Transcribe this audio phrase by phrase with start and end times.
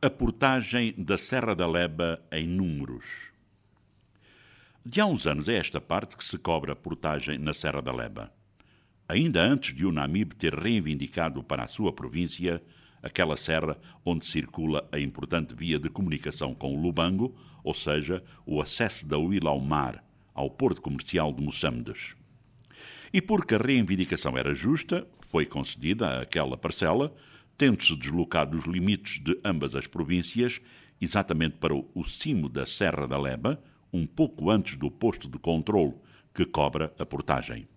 [0.00, 3.04] A portagem da Serra da Leba em números.
[4.86, 7.92] De há uns anos é esta parte que se cobra a portagem na Serra da
[7.92, 8.32] Leba.
[9.08, 12.62] Ainda antes de o Namib ter reivindicado para a sua província
[13.02, 18.62] aquela serra onde circula a importante via de comunicação com o Lubango, ou seja, o
[18.62, 22.14] acesso da Huila ao mar, ao porto comercial de Moçambique.
[23.12, 27.12] E porque a reivindicação era justa, foi concedida àquela parcela
[27.58, 30.60] tendo-se deslocado os limites de ambas as províncias,
[31.00, 33.60] exatamente para o cimo da Serra da Leba,
[33.92, 35.94] um pouco antes do posto de controle
[36.32, 37.68] que cobra a portagem.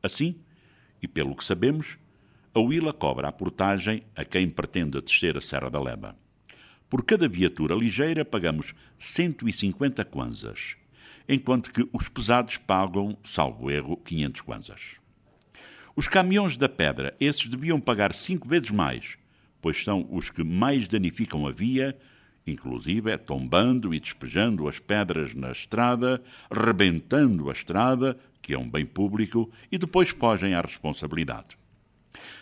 [0.00, 0.36] Assim,
[1.02, 1.98] e pelo que sabemos,
[2.54, 6.16] a Huila cobra a portagem a quem pretende descer a Serra da Leba.
[6.88, 10.76] Por cada viatura ligeira pagamos 150 kwanzas,
[11.28, 15.01] enquanto que os pesados pagam, salvo erro, 500 kwanzas.
[15.94, 19.18] Os caminhões da pedra, esses deviam pagar cinco vezes mais,
[19.60, 21.96] pois são os que mais danificam a via,
[22.46, 28.68] inclusive é tombando e despejando as pedras na estrada, rebentando a estrada, que é um
[28.68, 31.58] bem público, e depois fogem à responsabilidade.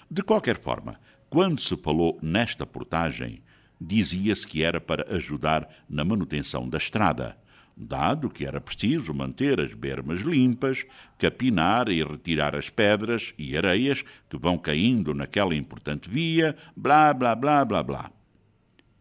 [0.08, 3.42] De qualquer forma, quando se falou nesta portagem,
[3.80, 7.36] dizia-se que era para ajudar na manutenção da estrada,
[7.82, 10.84] dado que era preciso manter as bermas limpas,
[11.18, 17.34] capinar e retirar as pedras e areias que vão caindo naquela importante via, blá, blá,
[17.34, 18.10] blá, blá, blá.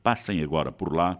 [0.01, 1.19] Passem agora por lá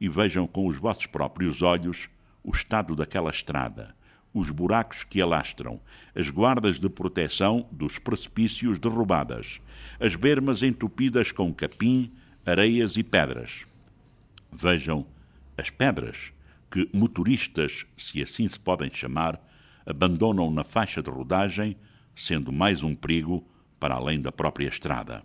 [0.00, 2.08] e vejam com os vossos próprios olhos
[2.44, 3.92] o estado daquela estrada,
[4.32, 5.80] os buracos que alastram,
[6.14, 9.60] as guardas de proteção dos precipícios derrubadas,
[9.98, 12.12] as bermas entupidas com capim,
[12.44, 13.66] areias e pedras.
[14.52, 15.04] Vejam
[15.58, 16.35] as pedras
[16.70, 19.40] que motoristas, se assim se podem chamar,
[19.84, 21.76] abandonam na faixa de rodagem,
[22.14, 23.46] sendo mais um perigo
[23.78, 25.22] para além da própria estrada.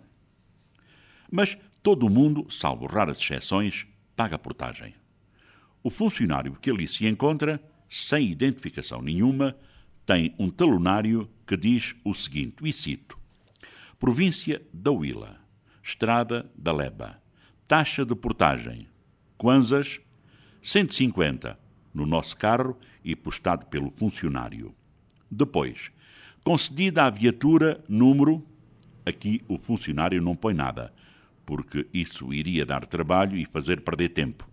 [1.30, 4.94] Mas todo o mundo, salvo raras exceções, paga portagem.
[5.82, 9.56] O funcionário que ali se encontra, sem identificação nenhuma,
[10.06, 13.18] tem um talonário que diz o seguinte, e cito:
[13.98, 15.40] Província da Huila,
[15.82, 17.20] Estrada da Leba,
[17.66, 18.86] taxa de portagem,
[19.36, 20.00] Kwanzas,
[20.62, 21.58] 150
[21.92, 24.72] no nosso carro e postado pelo funcionário.
[25.30, 25.90] Depois,
[26.44, 28.46] concedida a viatura número.
[29.04, 30.94] Aqui o funcionário não põe nada,
[31.44, 34.48] porque isso iria dar trabalho e fazer perder tempo.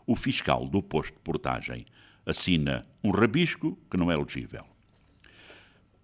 [0.09, 1.85] o fiscal do posto de portagem
[2.25, 4.65] assina um rabisco que não é legível.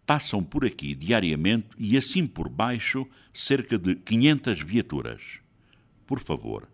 [0.06, 5.40] Passam por aqui diariamente e assim por baixo cerca de 500 viaturas.
[6.06, 6.70] Por favor,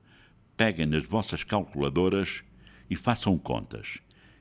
[0.57, 2.43] peguem nas vossas calculadoras
[2.89, 3.99] e façam contas.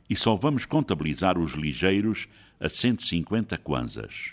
[0.09, 2.27] E só vamos contabilizar os ligeiros
[2.59, 4.33] a 150 kwanzas.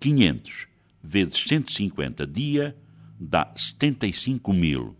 [0.00, 0.66] 500
[1.00, 2.76] vezes 150 dia
[3.20, 4.96] dá 75 mil.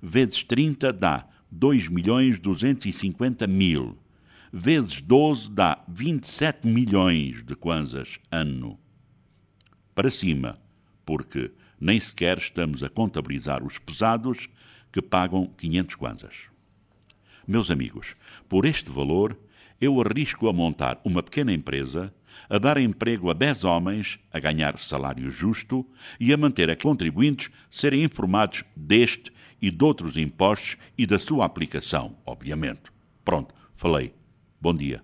[0.00, 3.98] Vezes 30 dá 2 milhões 250 mil,
[4.50, 8.78] vezes 12 dá 27 milhões de kwanzas ano.
[9.94, 10.58] Para cima,
[11.04, 14.48] porque nem sequer estamos a contabilizar os pesados
[14.90, 16.36] que pagam 500 kwanzas.
[17.46, 18.16] Meus amigos,
[18.48, 19.38] por este valor,
[19.78, 22.14] eu arrisco a montar uma pequena empresa,
[22.48, 25.86] a dar emprego a 10 homens, a ganhar salário justo
[26.18, 29.30] e a manter a contribuintes serem informados deste
[29.62, 32.90] e de outros impostos e da sua aplicação, obviamente.
[33.24, 34.12] Pronto, falei.
[34.60, 35.02] Bom dia.